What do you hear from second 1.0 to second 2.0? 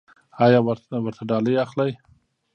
ورته ډالۍ اخلئ؟